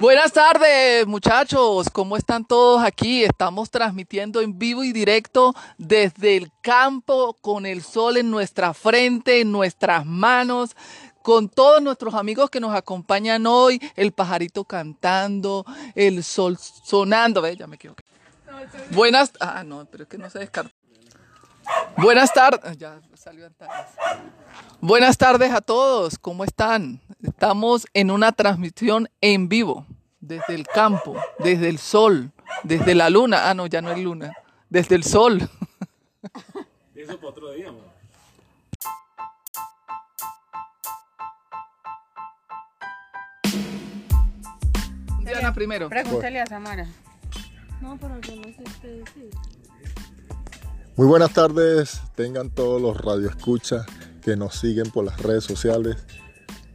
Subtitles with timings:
[0.00, 1.90] Buenas tardes, muchachos.
[1.90, 3.22] ¿Cómo están todos aquí?
[3.24, 9.40] Estamos transmitiendo en vivo y directo desde el campo con el sol en nuestra frente,
[9.40, 10.74] en nuestras manos,
[11.22, 17.42] con todos nuestros amigos que nos acompañan hoy, el pajarito cantando, el sol sonando.
[17.42, 17.78] Ve, ya me.
[18.90, 20.72] Buenas, ah, no, pero es que no se descarta.
[21.96, 22.78] Buenas tardes.
[24.80, 27.00] Buenas tardes a todos, ¿cómo están?
[27.22, 29.86] Estamos en una transmisión en vivo,
[30.20, 32.32] desde el campo, desde el sol,
[32.64, 33.48] desde la luna.
[33.48, 34.32] Ah, no, ya no es luna,
[34.68, 35.38] desde el sol.
[36.96, 37.92] Eso para otro día, amor.
[45.20, 45.88] Diana primero.
[45.88, 46.88] Pregúntale a Samara.
[47.80, 49.30] No, pero yo no sé qué decir.
[50.96, 53.86] Muy buenas tardes, tengan todos los radioescuchas
[54.22, 56.04] que nos siguen por las redes sociales.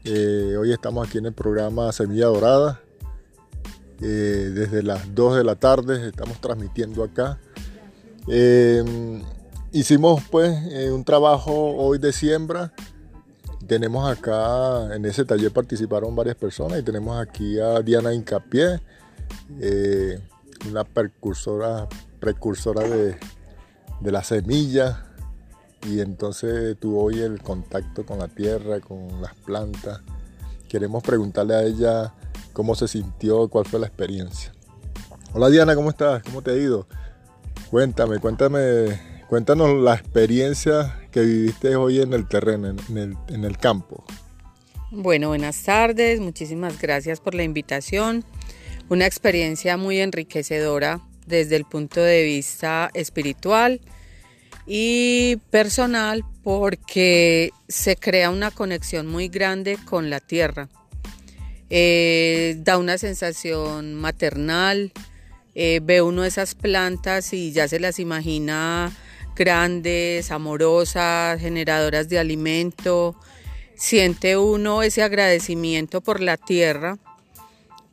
[0.09, 2.79] Eh, hoy estamos aquí en el programa Semilla Dorada.
[3.99, 7.41] Eh, desde las 2 de la tarde estamos transmitiendo acá.
[8.29, 9.21] Eh,
[9.73, 10.57] hicimos pues
[10.93, 12.71] un trabajo hoy de siembra.
[13.67, 18.79] Tenemos acá, en ese taller participaron varias personas y tenemos aquí a Diana Incapié,
[20.69, 21.85] una precursora,
[22.21, 23.17] precursora de
[23.99, 25.05] de la semilla
[25.87, 30.01] y entonces tuvo hoy el contacto con la tierra, con las plantas.
[30.67, 32.13] Queremos preguntarle a ella
[32.51, 34.51] cómo se sintió, cuál fue la experiencia.
[35.33, 36.23] Hola Diana, ¿cómo estás?
[36.23, 36.87] ¿Cómo te ha ido?
[37.71, 38.99] Cuéntame, cuéntame,
[39.29, 44.03] cuéntanos la experiencia que viviste hoy en el terreno, en el, en el campo.
[44.91, 48.25] Bueno, buenas tardes, muchísimas gracias por la invitación.
[48.89, 53.81] Una experiencia muy enriquecedora desde el punto de vista espiritual
[54.67, 60.69] y personal porque se crea una conexión muy grande con la tierra.
[61.69, 64.91] Eh, da una sensación maternal,
[65.55, 68.91] eh, ve uno esas plantas y ya se las imagina
[69.35, 73.15] grandes, amorosas, generadoras de alimento,
[73.75, 76.97] siente uno ese agradecimiento por la tierra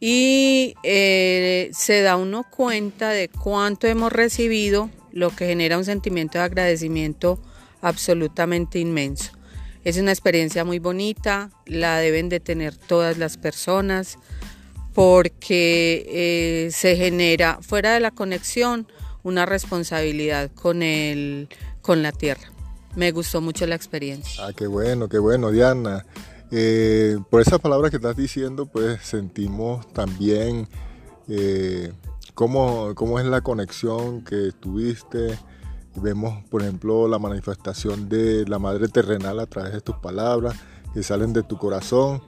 [0.01, 6.39] y eh, se da uno cuenta de cuánto hemos recibido, lo que genera un sentimiento
[6.39, 7.39] de agradecimiento
[7.81, 9.31] absolutamente inmenso.
[9.85, 14.19] Es una experiencia muy bonita, la deben de tener todas las personas
[14.93, 18.89] porque eh, se genera fuera de la conexión
[19.23, 21.49] una responsabilidad con, el,
[21.81, 22.51] con la tierra.
[22.97, 24.47] Me gustó mucho la experiencia.
[24.47, 26.05] Ah, qué bueno, qué bueno, Diana.
[26.51, 30.69] Eh, por esas palabras que estás diciendo, pues sentimos también
[31.29, 31.93] eh,
[32.35, 35.39] cómo, es la conexión que tuviste.
[35.97, 40.57] Vemos, por ejemplo, la manifestación de la Madre Terrenal a través de tus palabras
[40.93, 42.23] que salen de tu corazón.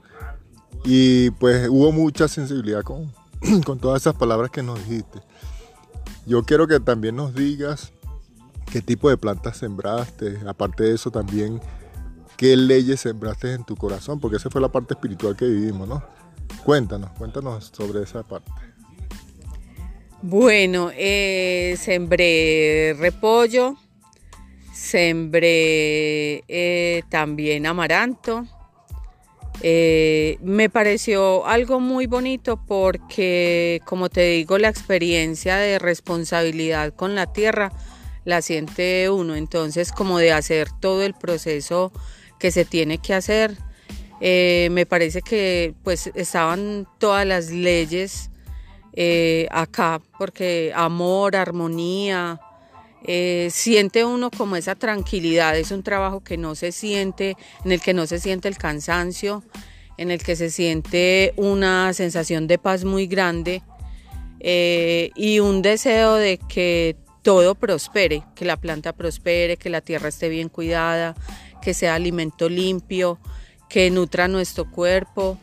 [0.85, 3.11] Y pues hubo mucha sensibilidad con,
[3.65, 5.19] con todas esas palabras que nos dijiste.
[6.25, 7.91] Yo quiero que también nos digas
[8.71, 10.39] qué tipo de plantas sembraste.
[10.47, 11.59] Aparte de eso, también
[12.37, 16.03] qué leyes sembraste en tu corazón, porque esa fue la parte espiritual que vivimos, ¿no?
[16.63, 18.51] Cuéntanos, cuéntanos sobre esa parte.
[20.29, 23.77] Bueno, eh, sembré repollo,
[24.73, 28.45] sembré eh, también amaranto.
[29.61, 37.15] Eh, me pareció algo muy bonito porque, como te digo, la experiencia de responsabilidad con
[37.15, 37.71] la tierra
[38.25, 39.33] la siente uno.
[39.33, 41.93] Entonces, como de hacer todo el proceso
[42.37, 43.55] que se tiene que hacer.
[44.19, 48.29] Me parece que pues estaban todas las leyes
[48.99, 52.41] eh, acá, porque amor, armonía,
[53.03, 57.79] eh, siente uno como esa tranquilidad, es un trabajo que no se siente, en el
[57.79, 59.43] que no se siente el cansancio,
[59.99, 63.61] en el que se siente una sensación de paz muy grande
[64.39, 70.27] y un deseo de que todo prospere, que la planta prospere, que la tierra esté
[70.29, 71.13] bien cuidada,
[71.61, 73.19] que sea alimento limpio,
[73.69, 75.37] que nutra nuestro cuerpo.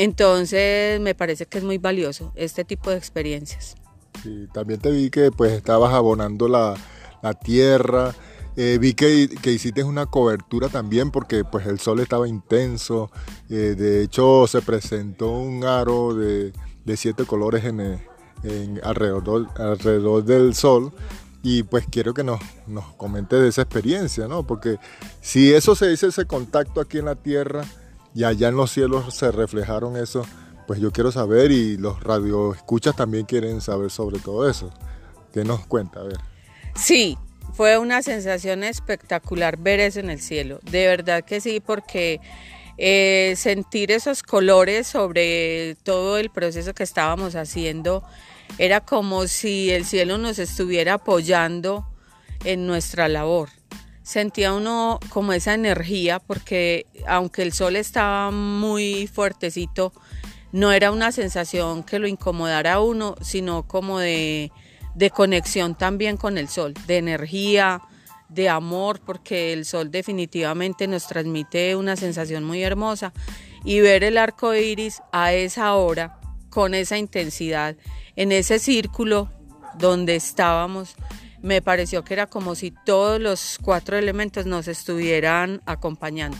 [0.00, 3.74] Entonces me parece que es muy valioso este tipo de experiencias.
[4.50, 6.74] También te vi que pues estabas abonando la,
[7.44, 8.14] tierra,
[8.56, 13.10] eh, vi que, que, hiciste una cobertura también porque pues el sol estaba intenso,
[13.50, 16.54] eh, de hecho se presentó un aro de,
[16.96, 18.00] siete colores en,
[18.82, 20.94] alrededor, alrededor del sol
[21.42, 24.46] y pues quiero que nos, nos comente de esa experiencia, ¿no?
[24.46, 24.78] Porque
[25.20, 27.66] si eso se dice, ese contacto aquí en la tierra
[28.14, 30.24] y allá en los cielos se reflejaron eso,
[30.66, 34.72] pues yo quiero saber y los radioescuchas también quieren saber sobre todo eso.
[35.32, 36.02] ¿Qué nos cuenta?
[36.02, 36.18] Ver.
[36.74, 37.16] Sí,
[37.54, 40.60] fue una sensación espectacular ver eso en el cielo.
[40.70, 42.20] De verdad que sí, porque
[42.78, 48.02] eh, sentir esos colores sobre todo el proceso que estábamos haciendo
[48.58, 51.86] era como si el cielo nos estuviera apoyando
[52.44, 53.50] en nuestra labor.
[54.10, 59.92] Sentía uno como esa energía porque aunque el sol estaba muy fuertecito,
[60.50, 64.50] no era una sensación que lo incomodara a uno, sino como de,
[64.96, 67.82] de conexión también con el sol, de energía,
[68.28, 73.12] de amor, porque el sol definitivamente nos transmite una sensación muy hermosa.
[73.64, 76.18] Y ver el arco iris a esa hora,
[76.48, 77.76] con esa intensidad,
[78.16, 79.30] en ese círculo
[79.78, 80.96] donde estábamos,
[81.42, 86.38] me pareció que era como si todos los cuatro elementos nos estuvieran acompañando.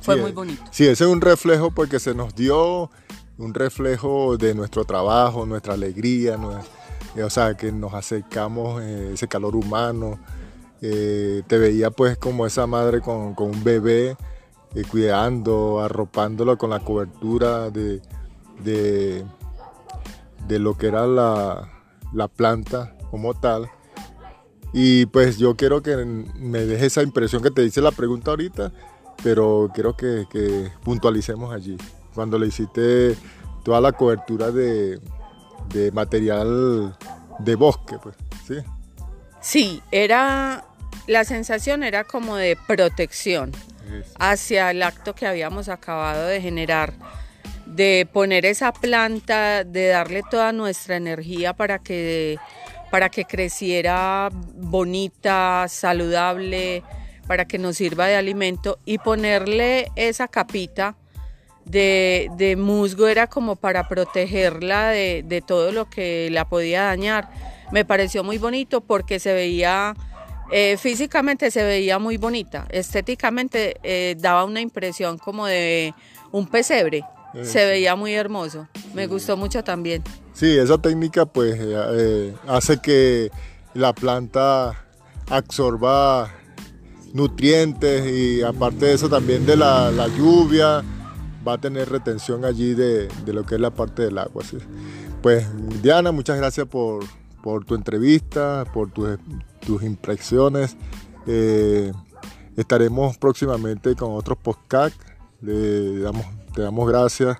[0.00, 0.62] Fue muy bonito.
[0.70, 2.90] Sí, ese es un reflejo porque se nos dio
[3.38, 6.38] un reflejo de nuestro trabajo, nuestra alegría,
[7.22, 10.18] o sea, que nos acercamos, eh, ese calor humano,
[10.80, 14.16] eh, te veía pues como esa madre con, un bebé
[14.74, 18.02] eh, cuidando, arropándolo con la cobertura de,
[18.62, 19.24] de,
[20.58, 21.68] lo que era la,
[22.34, 23.70] planta como tal.
[24.78, 28.72] Y pues yo quiero que me deje esa impresión que te dice la pregunta ahorita,
[29.22, 30.26] pero quiero que,
[30.84, 31.78] puntualicemos allí.
[32.14, 33.16] Cuando le hiciste
[33.64, 35.00] toda la cobertura de,
[35.70, 36.94] de material
[37.38, 38.56] de bosque, pues, ¿sí?
[39.40, 40.66] Sí, era
[41.06, 43.52] la sensación era como de protección
[44.18, 46.92] hacia el acto que habíamos acabado de generar,
[47.64, 52.36] de poner esa planta, de darle toda nuestra energía para que,
[52.96, 56.82] para que creciera bonita, saludable,
[57.26, 58.78] para que nos sirva de alimento.
[58.86, 60.96] Y ponerle esa capita
[61.66, 67.28] de, musgo era como para protegerla de, de todo lo que la podía dañar.
[67.70, 69.94] Me pareció muy bonito porque se veía,
[70.50, 75.92] eh, físicamente se veía muy bonita, estéticamente eh, daba una impresión como de
[76.32, 77.04] un pesebre,
[77.36, 80.02] eh, se veía muy hermoso, me gustó mucho también.
[80.32, 81.58] Sí, esa técnica pues
[82.46, 83.30] hace que
[83.74, 84.84] la planta
[85.30, 86.30] absorba
[87.12, 90.82] nutrientes y aparte de eso también de la, lluvia
[91.46, 94.44] va a tener retención allí de, lo que es la parte del agua.
[95.22, 95.46] Pues
[95.82, 97.04] Diana, muchas gracias por,
[97.42, 100.76] por tu entrevista, por tus, impresiones.
[101.26, 101.92] Eh,
[102.56, 104.98] estaremos próximamente con otros podcasts.
[105.40, 107.36] Le damos, te damos gracias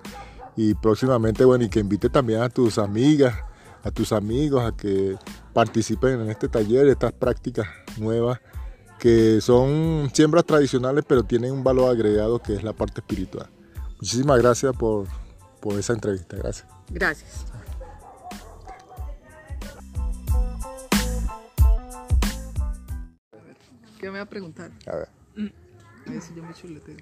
[0.57, 3.35] y próximamente, bueno, y que invite también a tus amigas,
[3.83, 5.17] a tus amigos a que
[5.55, 7.67] participen en este taller, estas prácticas
[7.97, 8.39] nuevas
[8.99, 13.49] que son siembras tradicionales pero tienen un valor agregado que es la parte espiritual.
[14.01, 15.07] Muchísimas gracias por,
[15.61, 16.37] por esa entrevista.
[16.37, 16.69] Gracias.
[16.91, 17.47] Gracias.
[23.99, 24.71] ¿Qué me va a preguntar?
[24.87, 25.09] A ver.
[25.37, 26.35] Mm.
[26.37, 26.97] yo me chuleteo.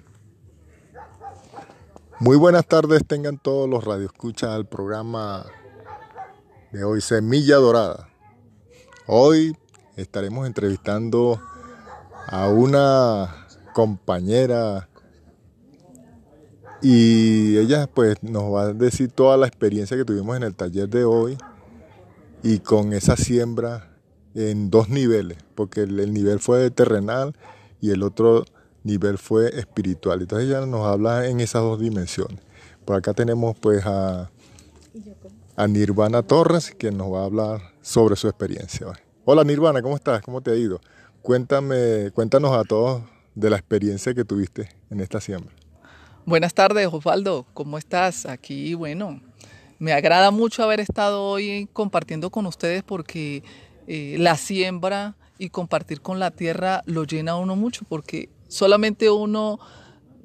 [2.19, 5.45] Muy buenas tardes tengan todos los radioescuchas al programa
[6.71, 8.07] de hoy, Semilla Dorada.
[9.05, 9.57] Hoy
[9.97, 11.41] estaremos entrevistando
[12.27, 14.87] a una compañera
[16.81, 20.87] y ella pues nos va a decir toda la experiencia que tuvimos en el taller
[20.87, 21.37] de hoy
[22.43, 23.91] y con esa siembra
[24.35, 27.35] en dos niveles, porque el, nivel fue terrenal
[27.81, 28.45] y el otro
[28.85, 30.21] nivel fue espiritual.
[30.21, 32.39] Entonces ella nos habla en esas dos dimensiones.
[32.85, 34.29] Por acá tenemos pues a,
[35.67, 38.87] Nirvana Torres, que nos va a hablar sobre su experiencia.
[39.25, 40.21] Hola Nirvana, ¿cómo estás?
[40.21, 40.79] ¿Cómo te ha ido?
[41.21, 43.01] Cuéntame, cuéntanos a todos
[43.33, 45.51] de la experiencia que tuviste en esta siembra.
[46.25, 47.45] Buenas tardes, Osvaldo.
[47.53, 48.25] ¿Cómo estás?
[48.25, 49.19] Aquí, bueno,
[49.79, 53.43] me agrada mucho haber estado hoy compartiendo con ustedes porque
[53.87, 59.09] eh, la siembra y compartir con la tierra lo llena a uno mucho porque solamente
[59.09, 59.59] uno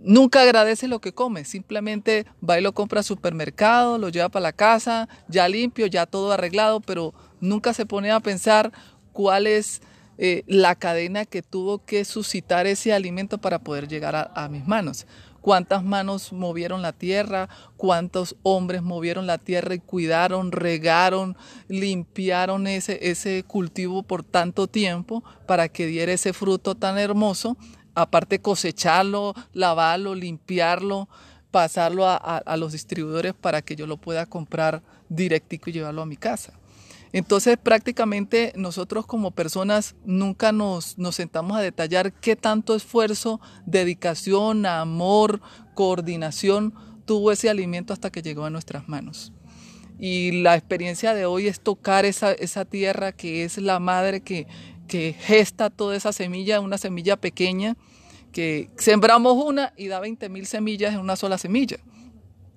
[0.03, 4.45] nunca agradece lo que come, simplemente va y lo compra al supermercado, lo lleva para
[4.45, 8.73] la casa, ya limpio, ya todo arreglado, pero nunca se pone a pensar
[9.13, 9.83] cuál es
[10.19, 15.07] eh, la cadena que tuvo que suscitar ese alimento para poder llegar a mis manos.
[15.41, 17.49] Cuántas manos movieron la tierra,
[17.79, 21.35] cuántos hombres movieron la tierra y cuidaron, regaron,
[21.69, 27.57] limpiaron ese, ese cultivo por tanto tiempo para que diera ese fruto tan hermoso,
[27.95, 31.09] aparte cosecharlo, lavarlo, limpiarlo,
[31.51, 36.17] pasarlo a, los distribuidores para que yo lo pueda comprar directico y llevarlo a mi
[36.17, 36.55] casa.
[37.13, 45.41] Entonces prácticamente nosotros como personas nunca nos, sentamos a detallar qué tanto esfuerzo, dedicación, amor,
[45.75, 49.33] coordinación tuvo ese alimento hasta que llegó a nuestras manos.
[49.99, 54.47] Y la experiencia de hoy es tocar esa, tierra que es la madre que,
[54.91, 57.77] que gesta toda esa semilla, una semilla pequeña
[58.33, 61.77] que sembramos una y da 20 mil semillas en una sola semilla.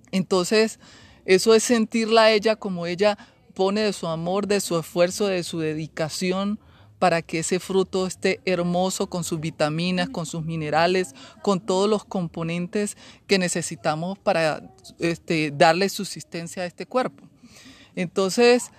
[0.10, 0.80] Entonces,
[1.25, 3.20] eso es sentirla a ella como ella
[3.54, 6.60] pone de su amor, de su esfuerzo, de su dedicación
[6.98, 11.13] para que ese fruto esté hermoso con sus vitaminas, con sus minerales,
[11.44, 12.98] con todos los componentes
[13.28, 17.30] que necesitamos para este, darle subsistencia a este cuerpo.
[17.96, 18.72] Entonces,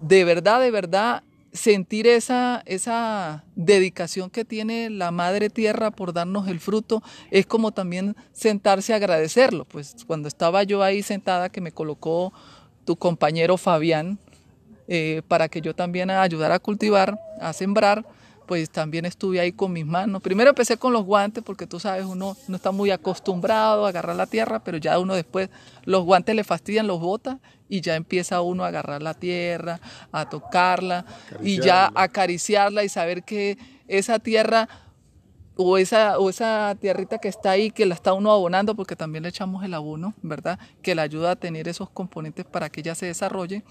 [0.00, 1.24] de verdad, de verdad,
[1.56, 7.72] sentir esa, esa dedicación que tiene la Madre Tierra por darnos el fruto es como
[7.72, 9.64] también sentarse a agradecerlo.
[9.64, 12.32] Pues cuando estaba yo ahí sentada que me colocó
[12.84, 14.18] tu compañero Fabián
[14.88, 18.04] eh, para que yo también ayudara a cultivar, a sembrar,
[18.46, 20.22] pues también estuve ahí con mis manos.
[20.22, 24.16] Primero empecé con los guantes porque tú sabes, uno no está muy acostumbrado a agarrar
[24.16, 25.50] la tierra, pero ya uno después
[25.84, 29.80] los guantes le fastidian, los bota y ya empieza uno a agarrar la tierra,
[30.12, 31.04] a tocarla
[31.42, 34.68] y ya acariciarla y saber que esa tierra
[35.56, 39.22] o esa, o esa tierrita que está ahí, que la está uno abonando, porque también
[39.22, 40.58] le echamos el abono, ¿verdad?
[40.82, 43.64] Que le ayuda a tener esos componentes para que ella se desarrolle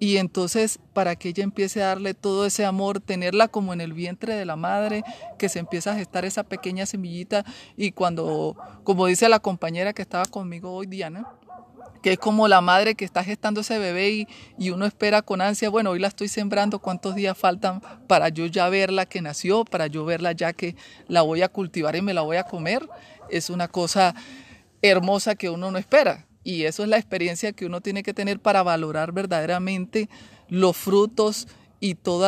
[0.00, 3.92] y entonces para que ella empiece a darle todo ese amor, tenerla como en el
[3.92, 5.04] vientre de la madre,
[5.38, 7.44] que se empieza a gestar esa pequeña semillita
[7.76, 11.28] y cuando, como dice la compañera que estaba conmigo hoy, Diana,
[12.02, 14.28] que es como la madre que está gestando ese bebé y,
[14.58, 18.46] y, uno espera con ansia, bueno, hoy la estoy sembrando, ¿cuántos días faltan para yo
[18.46, 20.76] ya verla que nació, para yo verla ya que
[21.08, 22.88] la voy a cultivar y me la voy a comer?
[23.28, 24.14] Es una cosa
[24.80, 26.26] hermosa que uno no espera.
[26.42, 30.08] Y eso es la experiencia que uno tiene que tener para valorar verdaderamente
[30.48, 31.48] los frutos
[31.80, 32.26] y todo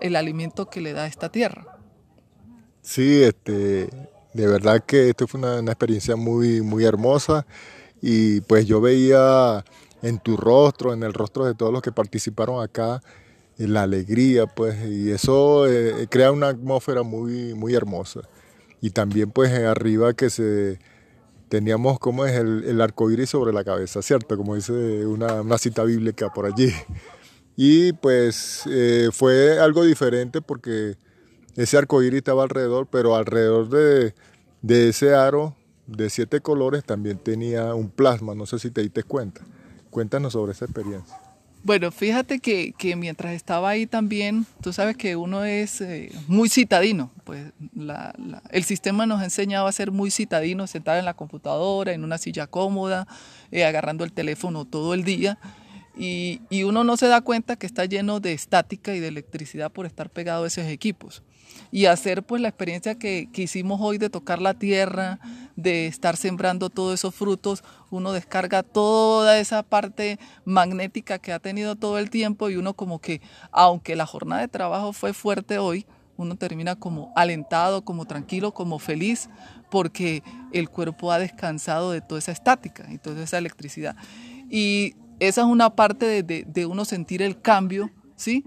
[0.00, 1.78] el alimento que le da esta tierra.
[2.82, 3.88] Sí, este,
[4.32, 7.46] de verdad que esto fue una, experiencia muy, muy hermosa
[8.00, 9.64] y pues yo veía
[10.02, 13.02] en tu rostro, en el rostro de todos los que participaron acá,
[13.56, 18.20] la alegría, pues, y eso eh, crea una atmósfera muy, muy hermosa.
[18.80, 20.78] Y también pues arriba que se
[21.48, 24.36] teníamos como es el, arco iris sobre la cabeza, ¿cierto?
[24.36, 26.72] Como dice una, una cita bíblica por allí.
[27.56, 30.96] Y pues eh, fue algo diferente porque
[31.56, 34.14] ese arco iris estaba alrededor, pero alrededor de,
[34.62, 39.02] de ese aro de siete colores también tenía un plasma, no sé si te diste
[39.02, 39.40] cuenta.
[39.90, 41.27] Cuéntanos sobre esa experiencia.
[41.64, 46.48] Bueno, fíjate que, que, mientras estaba ahí también, tú sabes que uno es eh, muy
[46.48, 48.14] citadino, pues la,
[48.50, 52.16] el sistema nos ha enseñado a ser muy citadino, sentado en la computadora, en una
[52.16, 53.06] silla cómoda,
[53.50, 55.38] eh, agarrando el teléfono todo el día,
[55.96, 59.72] y, y, uno no se da cuenta que está lleno de estática y de electricidad
[59.72, 61.22] por estar pegado a esos equipos
[61.70, 65.18] y hacer pues la experiencia que, que, hicimos hoy de tocar la tierra,
[65.56, 71.76] de estar sembrando todos esos frutos, uno descarga toda esa parte magnética que ha tenido
[71.76, 75.86] todo el tiempo y uno como que, aunque la jornada de trabajo fue fuerte hoy,
[76.16, 79.28] uno termina como alentado, como tranquilo, como feliz,
[79.70, 83.94] porque el cuerpo ha descansado de toda esa estática y toda esa electricidad.
[84.50, 88.44] Y esa es una parte de, de, de uno sentir el cambio, ¿sí?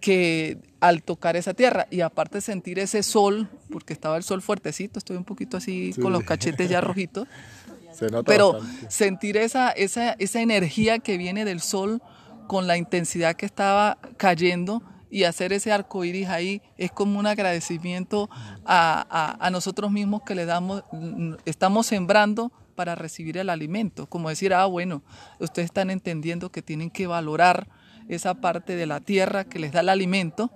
[0.00, 4.98] que al tocar esa tierra y aparte sentir ese sol, porque estaba el sol fuertecito,
[4.98, 7.26] estoy un poquito así con los cachetes ya rojitos,
[8.26, 12.00] pero sentir esa, esa, esa energía que viene del sol
[12.46, 17.26] con la intensidad que estaba cayendo y hacer ese arco iris ahí es como un
[17.26, 18.28] agradecimiento
[18.64, 20.84] a, a, a nosotros mismos que le damos,
[21.44, 25.02] estamos sembrando para recibir el alimento, como decir, ah, bueno,
[25.40, 27.66] ustedes están entendiendo que tienen que valorar
[28.08, 30.50] esa parte de la tierra que les da el alimento.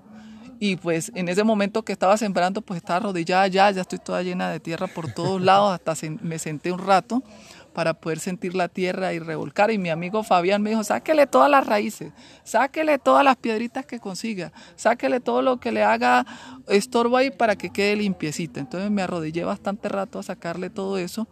[0.65, 4.23] Y pues en ese momento que estaba sembrando, pues estaba arrodillada ya, ya estoy toda
[4.23, 7.25] llena de tierra por todos lados, hasta me senté un rato
[7.73, 9.73] para poder sentir la tierra y revolcar.
[9.73, 12.13] Y mi amigo Fabián me dijo, sáquele todas las raíces,
[12.45, 16.25] sáquele todas las piedritas que consiga, sáquele todo lo que le haga
[16.69, 18.61] estorbo ahí para que quede limpiecita.
[18.61, 21.27] Entonces me arrodillé bastante rato a sacarle todo eso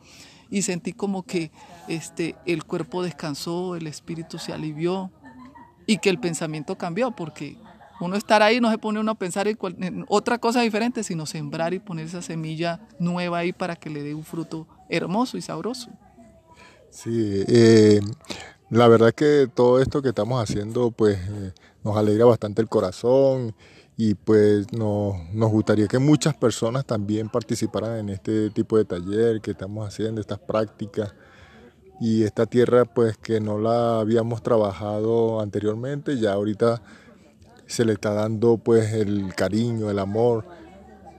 [0.51, 1.53] y sentí como que
[1.87, 5.13] este, el cuerpo descansó, el espíritu se alivió,
[5.87, 7.57] y que el pensamiento cambió, porque
[8.01, 11.75] uno estar ahí no se pone uno a pensar en, otra cosa diferente, sino sembrar
[11.75, 15.91] y poner esa semilla nueva ahí para que le dé un fruto hermoso y sabroso.
[16.91, 18.01] Sí, eh,
[18.71, 21.53] la verdad que todo esto que estamos haciendo pues eh,
[21.85, 23.55] nos alegra bastante el corazón
[23.97, 29.41] y pues nos, nos gustaría que muchas personas también participaran en este tipo de taller
[29.41, 31.15] que estamos haciendo, estas prácticas
[32.01, 36.81] y esta tierra pues que no la habíamos trabajado anteriormente, ya ahorita
[37.71, 40.45] se le está dando pues el cariño, el amor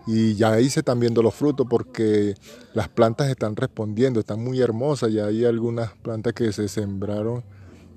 [0.06, 2.36] y ya ahí se están viendo los frutos porque
[2.74, 7.44] las plantas están respondiendo, están muy hermosas, ya hay algunas plantas que se sembraron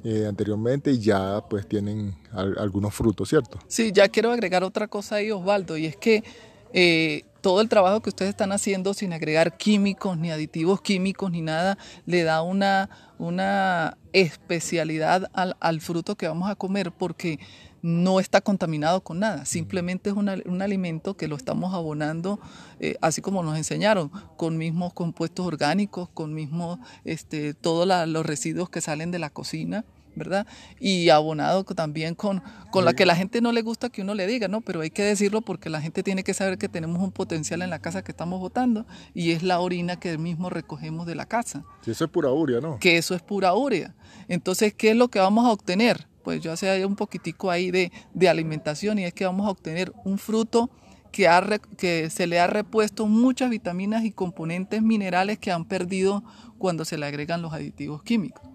[0.04, 3.58] eh, anteriormente y ya pues tienen algunos frutos, ¿cierto?
[3.66, 6.22] Sí, ya quiero agregar otra cosa ahí Osvaldo y es que
[6.72, 11.40] eh, todo el trabajo que ustedes están haciendo sin agregar químicos, ni aditivos químicos, ni
[11.40, 17.40] nada, le da una, una especialidad al, al fruto que vamos a comer porque
[17.84, 22.40] no está contaminado con nada, simplemente es un alimento que lo estamos abonando,
[22.80, 28.70] eh, así como nos enseñaron, con mismos compuestos orgánicos, con mismos, este, todos los residuos
[28.70, 29.84] que salen de la cocina.
[30.16, 30.46] ¿verdad?
[30.78, 34.28] Y abonado también con, con la que la gente no le gusta que uno le
[34.28, 34.60] diga, ¿no?
[34.60, 37.70] Pero hay que decirlo porque la gente tiene que saber que tenemos un potencial en
[37.70, 41.64] la casa que estamos botando y es la orina que mismo recogemos de la casa.
[41.84, 42.78] Sí, eso es pura urea, ¿no?
[42.78, 43.92] Que eso es pura urea.
[44.28, 46.06] Entonces, ¿qué es lo que vamos a obtener?
[46.24, 47.92] Pues yo hace un poquitico ahí de,
[48.28, 50.70] alimentación y es que vamos a obtener un fruto
[51.12, 51.28] que,
[51.78, 56.24] que se le ha repuesto muchas vitaminas y componentes minerales que han perdido
[56.58, 58.53] cuando se le agregan los aditivos químicos.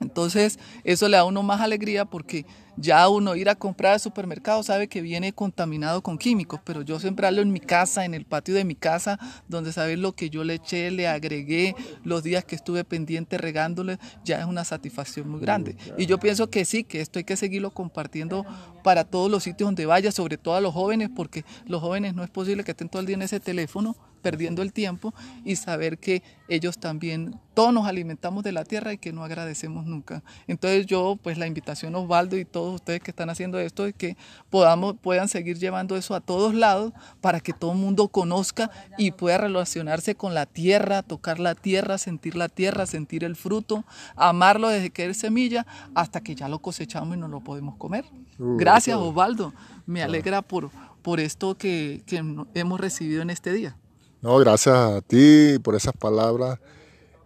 [0.00, 2.46] Entonces, eso le da a uno más alegría porque
[2.80, 7.00] ya uno ir a comprar al supermercado sabe que viene contaminado con químicos, pero yo
[7.00, 10.44] sembrarlo en mi casa, en el patio de mi casa, donde sabes lo que yo
[10.44, 11.74] le eché, le agregué,
[12.04, 15.76] los días que estuve pendiente regándole, ya es una satisfacción muy grande.
[15.96, 18.46] Y yo pienso que sí, que esto hay que seguirlo compartiendo
[18.84, 22.22] para todos los sitios donde vaya, sobre todo a los jóvenes, porque los jóvenes no
[22.22, 25.98] es posible que estén todo el día en ese teléfono perdiendo el tiempo y saber
[25.98, 30.22] que ellos también, todos nos alimentamos de la tierra y que no agradecemos nunca.
[30.46, 34.16] Entonces yo, pues la invitación Osvaldo y todos ustedes que están haciendo esto es que
[34.48, 39.10] podamos, puedan seguir llevando eso a todos lados para que todo el mundo conozca y
[39.10, 43.84] pueda relacionarse con la tierra, tocar la tierra, sentir la tierra, sentir el fruto,
[44.16, 48.06] amarlo desde que es semilla hasta que ya lo cosechamos y no lo podemos comer.
[48.38, 49.52] Gracias Osvaldo,
[49.84, 50.70] me alegra por,
[51.02, 52.22] por esto que, que
[52.54, 53.76] hemos recibido en este día.
[54.20, 56.58] No, gracias a ti por esas palabras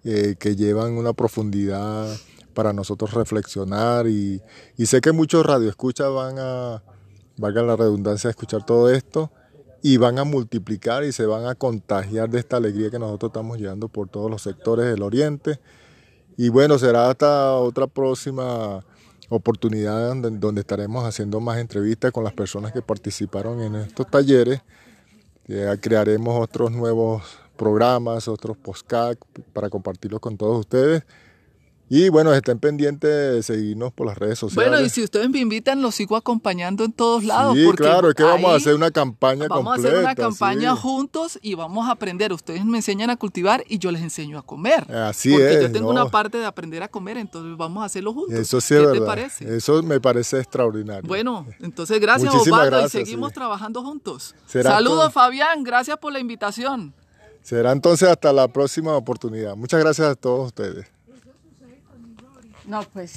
[0.04, 2.06] eh, que llevan una profundidad
[2.52, 4.42] para nosotros reflexionar y,
[4.84, 6.82] sé que muchos radioescuchas van a,
[7.38, 9.30] valga la redundancia, a escuchar todo esto
[9.82, 13.58] y van a multiplicar y se van a contagiar de esta alegría que nosotros estamos
[13.58, 15.60] llevando por todos los sectores del oriente.
[16.36, 18.84] Y bueno, será hasta otra próxima
[19.30, 24.60] oportunidad donde estaremos haciendo más entrevistas con las personas que participaron en estos talleres
[25.80, 29.18] crearemos otros nuevos programas, otros postcac
[29.52, 31.04] para compartirlos con todos ustedes.
[31.94, 34.70] Y bueno, estén pendientes de seguirnos por las redes sociales.
[34.70, 37.54] Bueno, y si ustedes me invitan, los sigo acompañando en todos lados.
[37.54, 39.74] Sí, claro, es que vamos a hacer una campaña vamos completa.
[39.74, 42.32] Vamos a hacer una campaña juntos y vamos a aprender.
[42.32, 44.90] Ustedes me enseñan a cultivar y yo les enseño a comer.
[44.90, 45.60] Así porque es.
[45.64, 48.38] yo tengo una parte de aprender a comer, entonces vamos a hacerlo juntos.
[48.38, 49.54] Eso sí ¿Qué te parece?
[49.54, 51.06] Eso me parece extraordinario.
[51.06, 54.34] Bueno, entonces gracias Osvaldo y seguimos trabajando juntos.
[54.46, 56.94] Saludos Fabián, gracias por la invitación.
[57.42, 59.56] Será entonces hasta la próxima oportunidad.
[59.56, 60.86] Muchas gracias a todos ustedes.
[62.72, 63.10] No, pues